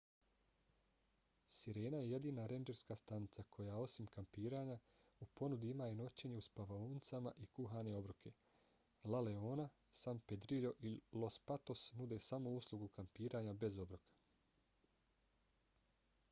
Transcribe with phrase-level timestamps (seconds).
[1.55, 4.77] sirena je jedina rendžerska stanica koja osim kampiranja
[5.19, 8.33] u ponudi ima i noćenje u spavaonicama i kuhane obroke.
[9.15, 9.69] la leona
[9.99, 10.95] san pedrillo i
[11.25, 14.19] los patos nude samo uslugu kampiranja bez obroka